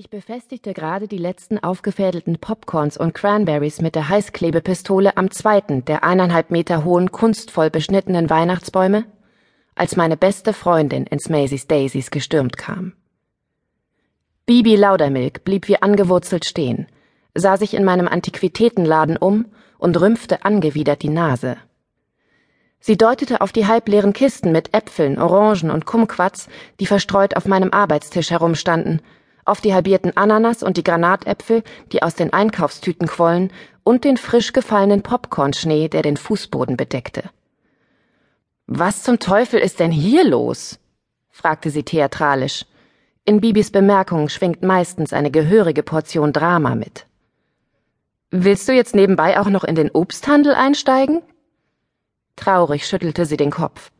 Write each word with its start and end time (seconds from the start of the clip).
Ich 0.00 0.08
befestigte 0.08 0.72
gerade 0.72 1.08
die 1.08 1.18
letzten 1.18 1.58
aufgefädelten 1.58 2.38
Popcorns 2.38 2.96
und 2.96 3.12
Cranberries 3.12 3.82
mit 3.82 3.94
der 3.94 4.08
Heißklebepistole 4.08 5.18
am 5.18 5.30
zweiten 5.30 5.84
der 5.84 6.04
eineinhalb 6.04 6.50
Meter 6.50 6.84
hohen 6.84 7.12
kunstvoll 7.12 7.68
beschnittenen 7.68 8.30
Weihnachtsbäume, 8.30 9.04
als 9.74 9.96
meine 9.96 10.16
beste 10.16 10.54
Freundin 10.54 11.04
ins 11.04 11.28
Maisie's 11.28 11.66
Daisies 11.66 12.10
gestürmt 12.10 12.56
kam. 12.56 12.94
Bibi 14.46 14.74
Laudermilk 14.74 15.44
blieb 15.44 15.68
wie 15.68 15.82
angewurzelt 15.82 16.46
stehen, 16.46 16.86
sah 17.34 17.58
sich 17.58 17.74
in 17.74 17.84
meinem 17.84 18.08
Antiquitätenladen 18.08 19.18
um 19.18 19.52
und 19.76 20.00
rümpfte 20.00 20.46
angewidert 20.46 21.02
die 21.02 21.10
Nase. 21.10 21.58
Sie 22.80 22.96
deutete 22.96 23.42
auf 23.42 23.52
die 23.52 23.66
halbleeren 23.66 24.14
Kisten 24.14 24.50
mit 24.50 24.72
Äpfeln, 24.72 25.18
Orangen 25.18 25.70
und 25.70 25.84
Kumquats, 25.84 26.48
die 26.80 26.86
verstreut 26.86 27.36
auf 27.36 27.44
meinem 27.44 27.74
Arbeitstisch 27.74 28.30
herumstanden, 28.30 29.02
auf 29.50 29.60
die 29.60 29.74
halbierten 29.74 30.16
Ananas 30.16 30.62
und 30.62 30.76
die 30.76 30.84
Granatäpfel, 30.84 31.62
die 31.92 32.02
aus 32.02 32.14
den 32.14 32.32
Einkaufstüten 32.32 33.08
quollen, 33.08 33.52
und 33.82 34.04
den 34.04 34.16
frisch 34.16 34.52
gefallenen 34.52 35.02
Popcornschnee, 35.02 35.88
der 35.88 36.02
den 36.02 36.16
Fußboden 36.16 36.76
bedeckte. 36.76 37.24
Was 38.66 39.02
zum 39.02 39.18
Teufel 39.18 39.58
ist 39.60 39.80
denn 39.80 39.90
hier 39.90 40.24
los? 40.24 40.78
fragte 41.30 41.70
sie 41.70 41.82
theatralisch. 41.82 42.66
In 43.24 43.40
Bibis 43.40 43.70
Bemerkung 43.70 44.28
schwingt 44.28 44.62
meistens 44.62 45.12
eine 45.12 45.30
gehörige 45.30 45.82
Portion 45.82 46.32
Drama 46.32 46.74
mit. 46.74 47.06
Willst 48.30 48.68
du 48.68 48.72
jetzt 48.72 48.94
nebenbei 48.94 49.40
auch 49.40 49.48
noch 49.48 49.64
in 49.64 49.74
den 49.74 49.90
Obsthandel 49.90 50.54
einsteigen? 50.54 51.22
Traurig 52.36 52.86
schüttelte 52.86 53.26
sie 53.26 53.36
den 53.36 53.50
Kopf. 53.50 53.90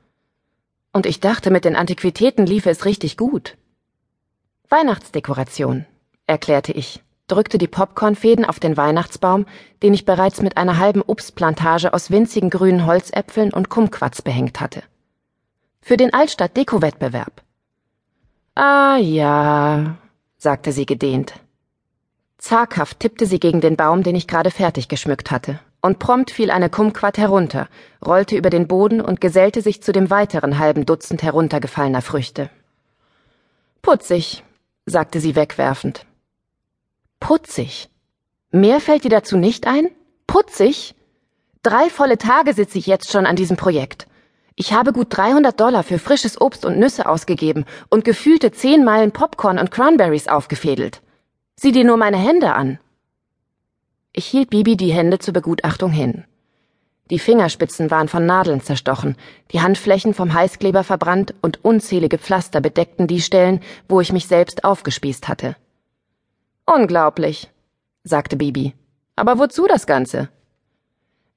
Und 0.93 1.07
ich 1.07 1.19
dachte, 1.21 1.51
mit 1.51 1.65
den 1.65 1.77
Antiquitäten 1.77 2.47
liefe 2.47 2.71
es 2.71 2.85
richtig 2.85 3.17
gut. 3.17 3.57
Weihnachtsdekoration, 4.73 5.85
erklärte 6.29 6.71
ich, 6.71 7.03
drückte 7.27 7.59
die 7.59 7.67
Popcornfäden 7.67 8.45
auf 8.45 8.61
den 8.61 8.77
Weihnachtsbaum, 8.77 9.47
den 9.83 9.95
ich 9.95 10.05
bereits 10.05 10.43
mit 10.43 10.57
einer 10.57 10.79
halben 10.79 11.03
Obstplantage 11.03 11.93
aus 11.93 12.13
winzigen 12.13 12.51
grünen 12.51 12.87
Holzäpfeln 12.87 13.53
und 13.53 13.69
Kumquats 13.69 14.23
behängt 14.23 14.61
hatte. 14.61 14.85
Für 15.83 15.97
den 15.97 16.15
Altstadt-Deko-Wettbewerb. 16.15 17.43
Ah 18.55 18.97
ja, 18.99 19.97
sagte 20.37 20.71
sie 20.71 20.87
gedehnt. 20.87 21.35
Zaghaft 22.39 23.01
tippte 23.01 23.27
sie 23.27 23.41
gegen 23.41 23.61
den 23.61 23.75
Baum, 23.75 24.05
den 24.05 24.15
ich 24.15 24.29
gerade 24.29 24.53
fertig 24.53 24.87
geschmückt 24.87 25.33
hatte, 25.33 25.59
und 25.81 25.99
prompt 25.99 26.31
fiel 26.31 26.53
eine 26.53 26.71
Kumquat 26.71 27.19
herunter, 27.19 27.69
rollte 28.07 28.37
über 28.37 28.51
den 28.51 28.69
Boden 28.69 29.01
und 29.01 29.21
gesellte 29.21 29.63
sich 29.63 29.83
zu 29.83 29.91
dem 29.91 30.11
weiteren 30.11 30.61
halben 30.61 30.87
Dutzend 30.87 31.25
heruntergefallener 31.25 32.03
Früchte. 32.03 32.51
Putzig, 33.83 34.45
sagte 34.87 35.21
sie 35.21 35.37
wegwerfend. 35.37 36.07
Putzig. 37.21 37.89
Mehr 38.51 38.81
fällt 38.81 39.05
dir 39.05 39.11
dazu 39.11 39.37
nicht 39.37 39.67
ein? 39.67 39.89
Putzig? 40.27 40.95
Drei 41.63 41.91
volle 41.91 42.19
Tage 42.19 42.55
sitze 42.55 42.79
ich 42.79 42.87
jetzt 42.87 43.11
schon 43.11 43.27
an 43.27 43.37
diesem 43.37 43.57
Projekt. 43.57 44.07
Ich 44.57 44.73
habe 44.73 44.93
gut 44.93 45.09
300 45.11 45.59
Dollar 45.59 45.83
für 45.83 45.99
frisches 45.99 46.41
Obst 46.41 46.65
und 46.65 46.79
Nüsse 46.79 47.07
ausgegeben 47.07 47.65
und 47.89 48.05
gefühlte 48.05 48.51
zehn 48.51 48.85
Meilen 48.85 49.13
Popcorn 49.13 49.59
und 49.59 49.71
Cranberries 49.71 50.29
aufgefädelt. 50.29 51.03
Sieh 51.57 51.73
dir 51.73 51.85
nur 51.85 51.97
meine 51.97 52.17
Hände 52.17 52.55
an. 52.55 52.79
Ich 54.13 54.27
hielt 54.27 54.51
Bibi 54.51 54.77
die 54.77 54.93
Hände 54.93 55.19
zur 55.19 55.35
Begutachtung 55.35 55.91
hin. 55.91 56.25
Die 57.11 57.19
Fingerspitzen 57.19 57.91
waren 57.91 58.07
von 58.07 58.25
Nadeln 58.25 58.61
zerstochen, 58.61 59.17
die 59.51 59.61
Handflächen 59.61 60.15
vom 60.15 60.33
Heißkleber 60.33 60.85
verbrannt 60.85 61.35
und 61.43 61.65
unzählige 61.65 62.19
Pflaster 62.19 62.61
bedeckten 62.61 63.09
die 63.09 63.21
Stellen, 63.21 63.61
wo 63.89 64.01
ich 64.01 64.13
mich 64.13 64.29
selbst 64.29 64.63
aufgespießt 64.63 65.27
hatte. 65.27 65.57
Unglaublich, 66.67 67.51
sagte 68.05 68.37
Bibi. 68.37 68.75
Aber 69.17 69.41
wozu 69.41 69.67
das 69.67 69.87
Ganze? 69.87 70.29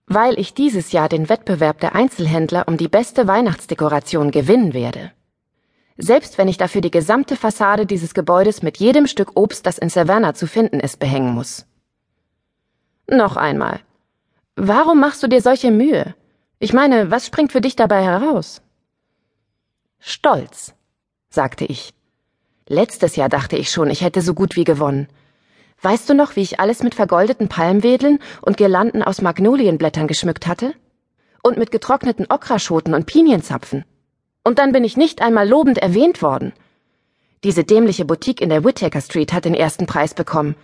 Weil 0.06 0.38
ich 0.38 0.54
dieses 0.54 0.92
Jahr 0.92 1.10
den 1.10 1.28
Wettbewerb 1.28 1.80
der 1.80 1.96
Einzelhändler 1.96 2.68
um 2.68 2.78
die 2.78 2.88
beste 2.88 3.28
Weihnachtsdekoration 3.28 4.30
gewinnen 4.30 4.76
werde. 4.76 5.12
Selbst 5.98 6.38
wenn 6.38 6.48
ich 6.48 6.58
dafür 6.58 6.82
die 6.82 6.92
gesamte 6.92 7.36
Fassade 7.36 7.88
dieses 7.88 8.14
Gebäudes 8.14 8.62
mit 8.62 8.78
jedem 8.78 9.08
Stück 9.08 9.32
Obst, 9.36 9.66
das 9.66 9.80
in 9.80 9.90
Savannah 9.90 10.36
zu 10.36 10.46
finden 10.46 10.80
ist, 10.80 11.00
behängen 11.00 11.34
muss. 11.34 11.66
Noch 13.08 13.38
einmal. 13.38 13.80
Warum 14.56 15.00
machst 15.00 15.24
du 15.24 15.28
dir 15.28 15.42
solche 15.42 15.72
Mühe? 15.72 16.16
Ich 16.60 16.74
meine, 16.74 17.10
was 17.10 17.26
springt 17.26 17.52
für 17.52 17.62
dich 17.62 17.76
dabei 17.76 18.04
heraus? 18.04 18.62
Stolz, 20.00 20.76
sagte 21.30 21.66
ich. 21.66 21.94
Letztes 22.68 23.16
Jahr 23.16 23.30
dachte 23.30 23.58
ich 23.58 23.72
schon, 23.72 23.90
ich 23.90 24.02
hätte 24.02 24.22
so 24.22 24.34
gut 24.34 24.56
wie 24.56 24.64
gewonnen. 24.64 25.08
Weißt 25.82 26.08
du 26.10 26.14
noch, 26.14 26.36
wie 26.36 26.42
ich 26.42 26.60
alles 26.60 26.84
mit 26.84 26.96
vergoldeten 26.96 27.50
Palmwedeln 27.50 28.20
und 28.42 28.58
Girlanden 28.58 29.04
aus 29.04 29.22
Magnolienblättern 29.22 30.08
geschmückt 30.08 30.48
hatte? 30.48 30.74
Und 31.42 31.58
mit 31.58 31.72
getrockneten 31.72 32.28
Okraschoten 32.30 32.94
und 32.94 33.06
Pinienzapfen. 33.06 33.84
Und 34.44 34.60
dann 34.60 34.72
bin 34.72 34.84
ich 34.84 34.96
nicht 34.96 35.22
einmal 35.22 35.50
lobend 35.50 35.78
erwähnt 35.80 36.22
worden. 36.22 36.54
Diese 37.44 37.66
dämliche 37.66 38.06
Boutique 38.06 38.40
in 38.40 38.50
der 38.50 38.64
Whittaker 38.64 39.02
Street 39.02 39.34
hat 39.34 39.44
den 39.44 39.56
ersten 39.56 39.88
Preis 39.88 40.14
bekommen. 40.14 40.56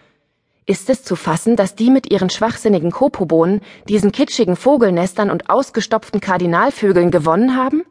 Ist 0.69 0.87
es 0.91 1.03
zu 1.03 1.15
fassen, 1.15 1.55
dass 1.55 1.73
die 1.73 1.89
mit 1.89 2.11
ihren 2.11 2.29
schwachsinnigen 2.29 2.91
Kopobohnen, 2.91 3.61
diesen 3.87 4.11
kitschigen 4.11 4.55
Vogelnestern 4.55 5.31
und 5.31 5.49
ausgestopften 5.49 6.21
Kardinalvögeln 6.21 7.09
gewonnen 7.09 7.55
haben? 7.55 7.85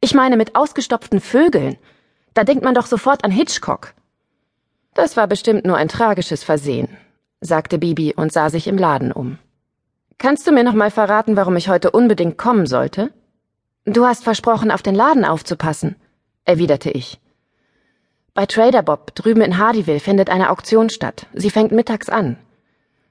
Ich 0.00 0.12
meine 0.12 0.36
mit 0.36 0.56
ausgestopften 0.56 1.20
Vögeln. 1.20 1.76
Da 2.34 2.42
denkt 2.42 2.64
man 2.64 2.74
doch 2.74 2.86
sofort 2.86 3.22
an 3.22 3.30
Hitchcock. 3.30 3.94
Das 4.94 5.16
war 5.16 5.28
bestimmt 5.28 5.64
nur 5.64 5.76
ein 5.76 5.86
tragisches 5.86 6.42
Versehen, 6.42 6.88
sagte 7.40 7.78
Bibi 7.78 8.14
und 8.16 8.32
sah 8.32 8.50
sich 8.50 8.66
im 8.66 8.78
Laden 8.78 9.12
um. 9.12 9.38
Kannst 10.18 10.44
du 10.48 10.50
mir 10.50 10.64
noch 10.64 10.74
mal 10.74 10.90
verraten, 10.90 11.36
warum 11.36 11.54
ich 11.54 11.68
heute 11.68 11.92
unbedingt 11.92 12.36
kommen 12.36 12.66
sollte? 12.66 13.12
Du 13.84 14.06
hast 14.06 14.24
versprochen, 14.24 14.72
auf 14.72 14.82
den 14.82 14.96
Laden 14.96 15.24
aufzupassen, 15.24 15.94
erwiderte 16.44 16.90
ich. 16.90 17.20
Bei 18.34 18.46
Trader 18.46 18.82
Bob 18.82 19.14
drüben 19.14 19.42
in 19.42 19.58
Hardyville 19.58 20.00
findet 20.00 20.30
eine 20.30 20.48
Auktion 20.50 20.88
statt. 20.88 21.26
Sie 21.34 21.50
fängt 21.50 21.70
mittags 21.70 22.08
an. 22.08 22.38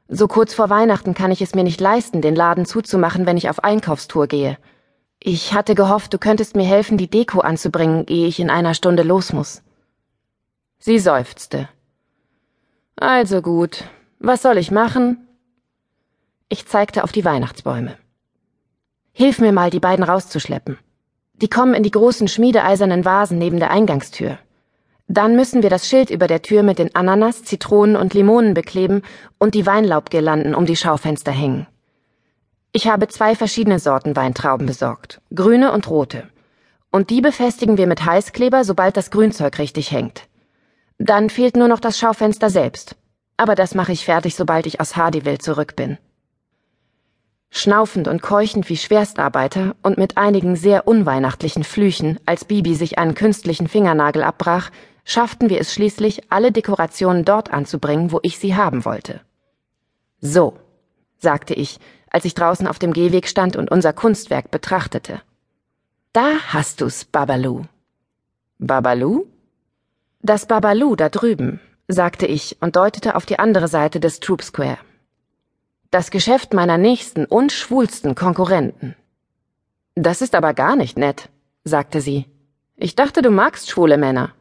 So 0.07 0.27
kurz 0.27 0.53
vor 0.53 0.71
Weihnachten 0.71 1.13
kann 1.13 1.31
ich 1.31 1.41
es 1.41 1.53
mir 1.53 1.63
nicht 1.63 1.79
leisten, 1.79 2.21
den 2.21 2.35
Laden 2.35 2.65
zuzumachen, 2.65 3.27
wenn 3.27 3.37
ich 3.37 3.47
auf 3.47 3.63
Einkaufstour 3.63 4.25
gehe. 4.27 4.57
Ich 5.19 5.53
hatte 5.53 5.75
gehofft, 5.75 6.13
du 6.13 6.17
könntest 6.17 6.55
mir 6.55 6.65
helfen, 6.65 6.97
die 6.97 7.09
Deko 7.09 7.41
anzubringen, 7.41 8.05
ehe 8.07 8.27
ich 8.27 8.39
in 8.39 8.49
einer 8.49 8.73
Stunde 8.73 9.03
los 9.03 9.31
muss. 9.31 9.61
Sie 10.79 10.97
seufzte. 10.97 11.69
Also 12.95 13.43
gut. 13.43 13.83
Was 14.17 14.41
soll 14.41 14.57
ich 14.57 14.71
machen? 14.71 15.27
Ich 16.49 16.67
zeigte 16.67 17.03
auf 17.03 17.11
die 17.11 17.23
Weihnachtsbäume. 17.23 17.95
Hilf 19.13 19.39
mir 19.39 19.51
mal, 19.51 19.69
die 19.69 19.79
beiden 19.79 20.03
rauszuschleppen. 20.03 20.79
Die 21.33 21.49
kommen 21.49 21.75
in 21.75 21.83
die 21.83 21.91
großen 21.91 22.27
schmiedeeisernen 22.27 23.05
Vasen 23.05 23.37
neben 23.37 23.59
der 23.59 23.69
Eingangstür. 23.69 24.39
Dann 25.11 25.35
müssen 25.35 25.61
wir 25.61 25.69
das 25.69 25.89
Schild 25.89 26.09
über 26.09 26.27
der 26.27 26.41
Tür 26.41 26.63
mit 26.63 26.79
den 26.79 26.95
Ananas, 26.95 27.43
Zitronen 27.43 27.97
und 27.97 28.13
Limonen 28.13 28.53
bekleben 28.53 29.01
und 29.39 29.55
die 29.55 29.65
Weinlaubgirlanden 29.65 30.55
um 30.55 30.65
die 30.65 30.77
Schaufenster 30.77 31.33
hängen. 31.33 31.67
Ich 32.71 32.87
habe 32.87 33.09
zwei 33.09 33.35
verschiedene 33.35 33.79
Sorten 33.79 34.15
Weintrauben 34.15 34.65
besorgt, 34.65 35.19
grüne 35.35 35.73
und 35.73 35.89
rote. 35.89 36.29
Und 36.91 37.09
die 37.09 37.19
befestigen 37.19 37.77
wir 37.77 37.87
mit 37.87 38.05
Heißkleber, 38.05 38.63
sobald 38.63 38.95
das 38.95 39.11
Grünzeug 39.11 39.59
richtig 39.59 39.91
hängt. 39.91 40.29
Dann 40.97 41.29
fehlt 41.29 41.57
nur 41.57 41.67
noch 41.67 41.81
das 41.81 41.99
Schaufenster 41.99 42.49
selbst. 42.49 42.95
Aber 43.35 43.55
das 43.55 43.75
mache 43.75 43.91
ich 43.91 44.05
fertig, 44.05 44.35
sobald 44.35 44.65
ich 44.65 44.79
aus 44.79 44.95
Hardyville 44.95 45.39
zurück 45.39 45.75
bin. 45.75 45.97
Schnaufend 47.49 48.07
und 48.07 48.21
keuchend 48.21 48.69
wie 48.69 48.77
Schwerstarbeiter 48.77 49.75
und 49.83 49.97
mit 49.97 50.15
einigen 50.15 50.55
sehr 50.55 50.87
unweihnachtlichen 50.87 51.65
Flüchen, 51.65 52.17
als 52.25 52.45
Bibi 52.45 52.75
sich 52.75 52.97
einen 52.97 53.13
künstlichen 53.13 53.67
Fingernagel 53.67 54.23
abbrach, 54.23 54.71
schafften 55.03 55.49
wir 55.49 55.59
es 55.59 55.73
schließlich, 55.73 56.31
alle 56.31 56.51
Dekorationen 56.51 57.25
dort 57.25 57.51
anzubringen, 57.51 58.11
wo 58.11 58.19
ich 58.23 58.37
sie 58.37 58.55
haben 58.55 58.85
wollte. 58.85 59.21
So, 60.19 60.57
sagte 61.17 61.53
ich, 61.53 61.79
als 62.09 62.25
ich 62.25 62.33
draußen 62.33 62.67
auf 62.67 62.79
dem 62.79 62.93
Gehweg 62.93 63.27
stand 63.27 63.55
und 63.55 63.71
unser 63.71 63.93
Kunstwerk 63.93 64.51
betrachtete. 64.51 65.21
Da 66.13 66.39
hast 66.47 66.81
du's, 66.81 67.05
Babalu. 67.05 67.63
Babalu? 68.59 69.25
Das 70.21 70.45
Babalu 70.45 70.95
da 70.95 71.09
drüben, 71.09 71.59
sagte 71.87 72.27
ich 72.27 72.57
und 72.61 72.75
deutete 72.75 73.15
auf 73.15 73.25
die 73.25 73.39
andere 73.39 73.67
Seite 73.67 73.99
des 73.99 74.19
Troop 74.19 74.43
Square. 74.43 74.77
Das 75.89 76.11
Geschäft 76.11 76.53
meiner 76.53 76.77
nächsten 76.77 77.25
und 77.25 77.51
schwulsten 77.51 78.13
Konkurrenten. 78.13 78.95
Das 79.95 80.21
ist 80.21 80.35
aber 80.35 80.53
gar 80.53 80.75
nicht 80.75 80.97
nett, 80.97 81.29
sagte 81.63 82.01
sie. 82.01 82.25
Ich 82.75 82.95
dachte, 82.95 83.21
du 83.21 83.31
magst 83.31 83.69
schwule 83.69 83.97
Männer. 83.97 84.33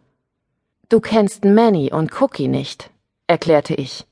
Du 0.90 0.98
kennst 0.98 1.44
Manny 1.44 1.92
und 1.92 2.20
Cookie 2.20 2.48
nicht, 2.48 2.90
erklärte 3.28 3.74
ich. 3.74 4.08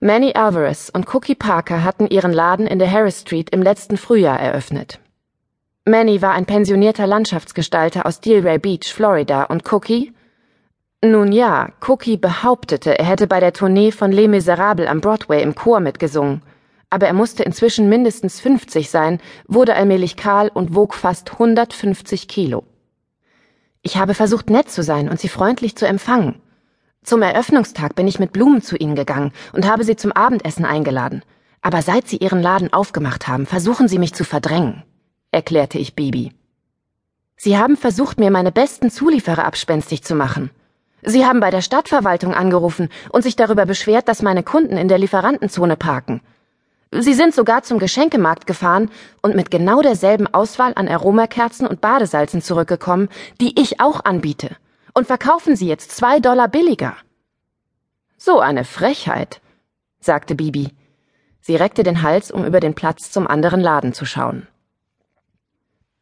Manny 0.00 0.34
Alvarez 0.34 0.90
und 0.92 1.14
Cookie 1.14 1.34
Parker 1.34 1.82
hatten 1.82 2.06
ihren 2.08 2.34
Laden 2.34 2.66
in 2.66 2.78
der 2.78 2.92
Harris 2.92 3.22
Street 3.22 3.48
im 3.48 3.62
letzten 3.62 3.96
Frühjahr 3.96 4.38
eröffnet. 4.38 5.00
Manny 5.86 6.20
war 6.20 6.32
ein 6.32 6.44
pensionierter 6.44 7.06
Landschaftsgestalter 7.06 8.04
aus 8.04 8.20
Delray 8.20 8.58
Beach, 8.58 8.92
Florida, 8.92 9.44
und 9.44 9.72
Cookie, 9.72 10.12
Nun 11.02 11.32
ja, 11.32 11.70
Cookie 11.88 12.18
behauptete, 12.18 12.98
er 12.98 13.06
hätte 13.06 13.26
bei 13.26 13.40
der 13.40 13.54
Tournee 13.54 13.92
von 13.92 14.12
Les 14.12 14.28
Miserables 14.28 14.86
am 14.86 15.00
Broadway 15.00 15.42
im 15.42 15.54
Chor 15.54 15.80
mitgesungen. 15.80 16.42
Aber 16.90 17.06
er 17.06 17.14
musste 17.14 17.44
inzwischen 17.44 17.88
mindestens 17.88 18.40
50 18.40 18.90
sein, 18.90 19.20
wurde 19.48 19.74
allmählich 19.74 20.18
kahl 20.18 20.50
und 20.52 20.74
wog 20.74 20.92
fast 20.92 21.32
150 21.32 22.28
Kilo. 22.28 22.64
Ich 23.86 23.96
habe 23.96 24.14
versucht, 24.14 24.50
nett 24.50 24.68
zu 24.68 24.82
sein 24.82 25.08
und 25.08 25.20
sie 25.20 25.28
freundlich 25.28 25.76
zu 25.76 25.86
empfangen. 25.86 26.42
Zum 27.04 27.22
Eröffnungstag 27.22 27.94
bin 27.94 28.08
ich 28.08 28.18
mit 28.18 28.32
Blumen 28.32 28.60
zu 28.60 28.74
ihnen 28.74 28.96
gegangen 28.96 29.30
und 29.52 29.64
habe 29.64 29.84
sie 29.84 29.94
zum 29.94 30.10
Abendessen 30.10 30.64
eingeladen. 30.64 31.22
Aber 31.62 31.80
seit 31.82 32.08
sie 32.08 32.16
ihren 32.16 32.42
Laden 32.42 32.72
aufgemacht 32.72 33.28
haben, 33.28 33.46
versuchen 33.46 33.86
sie 33.86 34.00
mich 34.00 34.12
zu 34.12 34.24
verdrängen, 34.24 34.82
erklärte 35.30 35.78
ich 35.78 35.94
Bibi. 35.94 36.32
Sie 37.36 37.56
haben 37.58 37.76
versucht, 37.76 38.18
mir 38.18 38.32
meine 38.32 38.50
besten 38.50 38.90
Zulieferer 38.90 39.44
abspenstig 39.44 40.02
zu 40.02 40.16
machen. 40.16 40.50
Sie 41.02 41.24
haben 41.24 41.38
bei 41.38 41.52
der 41.52 41.62
Stadtverwaltung 41.62 42.34
angerufen 42.34 42.88
und 43.10 43.22
sich 43.22 43.36
darüber 43.36 43.66
beschwert, 43.66 44.08
dass 44.08 44.20
meine 44.20 44.42
Kunden 44.42 44.78
in 44.78 44.88
der 44.88 44.98
Lieferantenzone 44.98 45.76
parken. 45.76 46.22
Sie 46.98 47.14
sind 47.14 47.34
sogar 47.34 47.62
zum 47.62 47.78
Geschenkemarkt 47.78 48.46
gefahren 48.46 48.90
und 49.20 49.36
mit 49.36 49.50
genau 49.50 49.82
derselben 49.82 50.32
Auswahl 50.32 50.72
an 50.76 50.88
Aromakerzen 50.88 51.66
und 51.66 51.80
Badesalzen 51.80 52.40
zurückgekommen, 52.40 53.08
die 53.40 53.60
ich 53.60 53.80
auch 53.80 54.04
anbiete, 54.04 54.56
und 54.94 55.06
verkaufen 55.06 55.56
sie 55.56 55.66
jetzt 55.66 55.90
zwei 55.90 56.20
Dollar 56.20 56.48
billiger. 56.48 56.96
So 58.16 58.40
eine 58.40 58.64
Frechheit, 58.64 59.42
sagte 60.00 60.34
Bibi. 60.34 60.70
Sie 61.40 61.56
reckte 61.56 61.82
den 61.82 62.02
Hals, 62.02 62.30
um 62.30 62.44
über 62.44 62.60
den 62.60 62.74
Platz 62.74 63.10
zum 63.10 63.26
anderen 63.26 63.60
Laden 63.60 63.92
zu 63.92 64.06
schauen. 64.06 64.46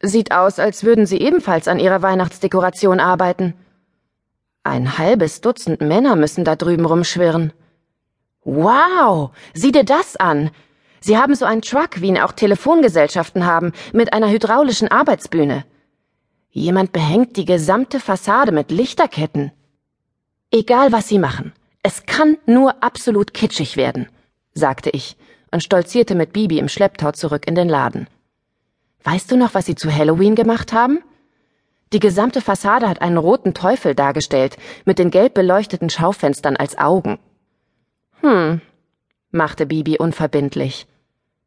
Sieht 0.00 0.32
aus, 0.32 0.58
als 0.58 0.85
würden 0.85 1.06
Sie 1.06 1.19
ebenfalls 1.19 1.67
an 1.67 1.79
Ihrer 1.79 2.02
Weihnachtsdekoration 2.02 3.00
arbeiten. 3.00 3.55
Ein 4.62 4.96
halbes 4.96 5.41
Dutzend 5.41 5.81
Männer 5.81 6.14
müssen 6.14 6.44
da 6.44 6.56
drüben 6.56 6.85
rumschwirren. 6.85 7.52
Wow, 8.44 9.31
sieh 9.55 9.73
dir 9.73 9.85
das 9.85 10.17
an. 10.17 10.50
Sie 11.06 11.19
haben 11.19 11.35
so 11.35 11.45
einen 11.45 11.61
Truck, 11.61 12.01
wie 12.01 12.09
ihn 12.09 12.17
auch 12.17 12.33
Telefongesellschaften 12.33 13.45
haben, 13.45 13.73
mit 13.93 14.15
einer 14.15 14.31
hydraulischen 14.31 14.89
Arbeitsbühne. 14.89 15.67
Jemand 16.49 16.93
behängt 16.93 17.37
die 17.37 17.45
gesamte 17.45 18.01
Fassade 18.01 18.53
mit 18.53 18.71
Lichterketten. 18.71 19.53
Egal, 20.51 20.93
was 20.93 21.06
Sie 21.06 21.19
machen, 21.19 21.53
es 21.83 22.06
kann 22.06 22.39
nur 22.47 22.83
absolut 22.83 23.35
kitschig 23.35 23.77
werden, 23.77 24.09
sagte 24.55 24.89
ich 24.89 25.19
und 25.51 25.62
stolzierte 25.62 26.15
mit 26.15 26.33
Bibi 26.33 26.59
im 26.59 26.71
Schlepptau 26.71 27.12
zurück 27.12 27.47
in 27.47 27.55
den 27.55 27.69
Laden. 27.69 28.09
Weißt 29.03 29.31
du 29.31 29.37
noch, 29.37 29.53
was 29.53 29.67
Sie 29.67 29.75
zu 29.75 29.95
Halloween 29.95 30.35
gemacht 30.35 30.73
haben? 30.73 31.01
Die 31.93 32.01
gesamte 32.01 32.41
Fassade 32.41 32.89
hat 32.89 33.03
einen 33.03 33.19
roten 33.19 33.53
Teufel 33.53 33.95
dargestellt, 33.95 34.56
mit 34.87 34.99
den 34.99 35.11
gelb 35.11 35.35
beleuchteten 35.35 35.91
Schaufenstern 35.91 36.56
als 36.56 36.79
Augen. 36.79 37.19
Hm, 38.23 38.62
machte 39.33 39.67
Bibi 39.67 39.99
unverbindlich. 39.99 40.87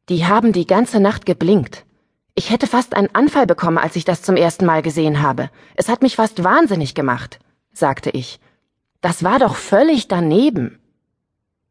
Die 0.10 0.26
haben 0.26 0.54
die 0.54 0.68
ganze 0.68 1.00
Nacht 1.00 1.26
geblinkt. 1.26 1.86
Ich 2.34 2.50
hätte 2.50 2.68
fast 2.68 2.96
einen 2.96 3.14
Anfall 3.14 3.46
bekommen, 3.46 3.78
als 3.78 3.96
ich 3.96 4.06
das 4.06 4.22
zum 4.22 4.36
ersten 4.36 4.66
Mal 4.66 4.82
gesehen 4.82 5.22
habe. 5.22 5.50
Es 5.76 5.90
hat 5.90 6.02
mich 6.02 6.16
fast 6.16 6.44
wahnsinnig 6.44 6.96
gemacht, 6.96 7.40
sagte 7.74 8.12
ich. 8.12 8.40
Das 9.02 9.24
war 9.24 9.40
doch 9.40 9.56
völlig 9.56 10.08
daneben. 10.08 10.80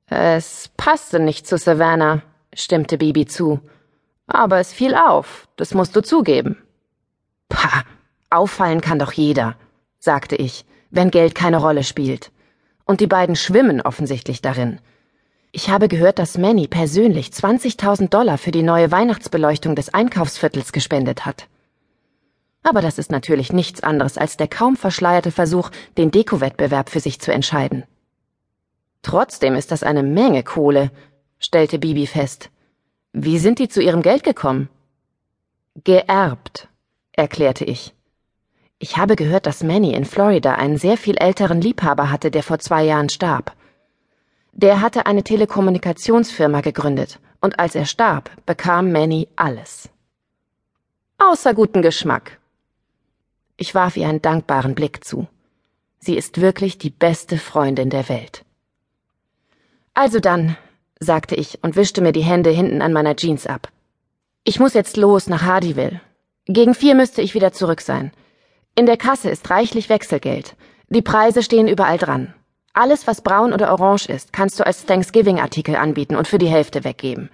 Es 0.06 0.70
passte 0.76 1.18
nicht 1.18 1.46
zu 1.46 1.56
Savannah, 1.56 2.22
stimmte 2.52 2.98
Bibi 2.98 3.26
zu. 3.26 3.60
Aber 4.26 4.58
es 4.58 4.72
fiel 4.72 4.94
auf, 4.94 5.48
das 5.56 5.72
musst 5.72 5.94
du 5.96 6.02
zugeben. 6.02 6.58
Pah, 7.48 7.84
Auffallen 8.28 8.80
kann 8.80 8.98
doch 8.98 9.12
jeder, 9.12 9.56
sagte 9.98 10.36
ich, 10.36 10.64
wenn 10.90 11.10
Geld 11.10 11.34
keine 11.34 11.58
Rolle 11.58 11.84
spielt. 11.84 12.32
Und 12.84 13.00
die 13.00 13.06
beiden 13.06 13.36
schwimmen 13.36 13.80
offensichtlich 13.80 14.42
darin. 14.42 14.80
Ich 15.56 15.70
habe 15.70 15.88
gehört, 15.88 16.18
dass 16.18 16.36
Manny 16.36 16.68
persönlich 16.68 17.28
20.000 17.28 18.10
Dollar 18.10 18.36
für 18.36 18.50
die 18.50 18.62
neue 18.62 18.92
Weihnachtsbeleuchtung 18.92 19.74
des 19.74 19.94
Einkaufsviertels 19.94 20.70
gespendet 20.70 21.24
hat. 21.24 21.48
Aber 22.62 22.82
das 22.82 22.98
ist 22.98 23.10
natürlich 23.10 23.54
nichts 23.54 23.82
anderes 23.82 24.18
als 24.18 24.36
der 24.36 24.48
kaum 24.48 24.76
verschleierte 24.76 25.30
Versuch, 25.30 25.70
den 25.96 26.10
Dekowettbewerb 26.10 26.90
für 26.90 27.00
sich 27.00 27.22
zu 27.22 27.32
entscheiden. 27.32 27.84
Trotzdem 29.00 29.54
ist 29.54 29.72
das 29.72 29.82
eine 29.82 30.02
Menge 30.02 30.42
Kohle, 30.42 30.90
stellte 31.38 31.78
Bibi 31.78 32.06
fest. 32.06 32.50
Wie 33.14 33.38
sind 33.38 33.58
die 33.58 33.70
zu 33.70 33.80
ihrem 33.80 34.02
Geld 34.02 34.24
gekommen? 34.24 34.68
Geerbt, 35.84 36.68
erklärte 37.12 37.64
ich. 37.64 37.94
Ich 38.78 38.98
habe 38.98 39.16
gehört, 39.16 39.46
dass 39.46 39.64
Manny 39.64 39.94
in 39.94 40.04
Florida 40.04 40.56
einen 40.56 40.76
sehr 40.76 40.98
viel 40.98 41.16
älteren 41.16 41.62
Liebhaber 41.62 42.10
hatte, 42.10 42.30
der 42.30 42.42
vor 42.42 42.58
zwei 42.58 42.84
Jahren 42.84 43.08
starb. 43.08 43.56
Der 44.58 44.80
hatte 44.80 45.04
eine 45.04 45.22
Telekommunikationsfirma 45.22 46.62
gegründet, 46.62 47.20
und 47.42 47.58
als 47.58 47.74
er 47.74 47.84
starb, 47.84 48.30
bekam 48.46 48.90
Manny 48.90 49.28
alles. 49.36 49.90
Außer 51.18 51.52
guten 51.52 51.82
Geschmack. 51.82 52.38
Ich 53.58 53.74
warf 53.74 53.98
ihr 53.98 54.08
einen 54.08 54.22
dankbaren 54.22 54.74
Blick 54.74 55.04
zu. 55.04 55.28
Sie 55.98 56.16
ist 56.16 56.40
wirklich 56.40 56.78
die 56.78 56.88
beste 56.88 57.36
Freundin 57.36 57.90
der 57.90 58.08
Welt. 58.08 58.46
Also 59.92 60.20
dann, 60.20 60.56
sagte 61.00 61.34
ich 61.34 61.62
und 61.62 61.76
wischte 61.76 62.00
mir 62.00 62.12
die 62.12 62.24
Hände 62.24 62.48
hinten 62.48 62.80
an 62.80 62.94
meiner 62.94 63.14
Jeans 63.14 63.46
ab. 63.46 63.68
Ich 64.42 64.58
muss 64.58 64.72
jetzt 64.72 64.96
los 64.96 65.26
nach 65.26 65.42
Hardyville. 65.42 66.00
Gegen 66.46 66.74
vier 66.74 66.94
müsste 66.94 67.20
ich 67.20 67.34
wieder 67.34 67.52
zurück 67.52 67.82
sein. 67.82 68.10
In 68.74 68.86
der 68.86 68.96
Kasse 68.96 69.28
ist 69.28 69.50
reichlich 69.50 69.90
Wechselgeld. 69.90 70.56
Die 70.88 71.02
Preise 71.02 71.42
stehen 71.42 71.68
überall 71.68 71.98
dran. 71.98 72.32
Alles, 72.78 73.06
was 73.06 73.22
braun 73.22 73.54
oder 73.54 73.72
orange 73.72 74.10
ist, 74.10 74.34
kannst 74.34 74.60
du 74.60 74.66
als 74.66 74.84
Thanksgiving-Artikel 74.84 75.76
anbieten 75.76 76.14
und 76.14 76.28
für 76.28 76.36
die 76.36 76.50
Hälfte 76.50 76.84
weggeben. 76.84 77.30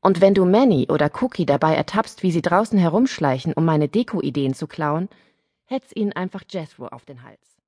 Und 0.00 0.20
wenn 0.20 0.34
du 0.34 0.44
Manny 0.44 0.86
oder 0.88 1.10
Cookie 1.20 1.46
dabei 1.46 1.74
ertappst, 1.74 2.22
wie 2.22 2.30
sie 2.30 2.42
draußen 2.42 2.78
herumschleichen, 2.78 3.54
um 3.54 3.64
meine 3.64 3.88
Deko-Ideen 3.88 4.54
zu 4.54 4.68
klauen, 4.68 5.08
hetz 5.64 5.90
ihnen 5.96 6.12
einfach 6.12 6.44
Jethro 6.48 6.86
auf 6.86 7.04
den 7.04 7.24
Hals. 7.24 7.58